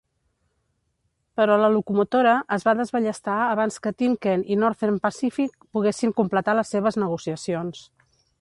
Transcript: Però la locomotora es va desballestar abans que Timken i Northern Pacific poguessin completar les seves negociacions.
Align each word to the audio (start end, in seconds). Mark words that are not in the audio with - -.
Però 1.39 1.57
la 1.63 1.67
locomotora 1.75 2.31
es 2.57 2.65
va 2.69 2.73
desballestar 2.81 3.37
abans 3.43 3.77
que 3.85 3.93
Timken 4.01 4.47
i 4.55 4.59
Northern 4.65 5.01
Pacific 5.07 5.55
poguessin 5.79 6.19
completar 6.23 6.61
les 6.61 6.77
seves 6.77 7.03
negociacions. 7.05 7.89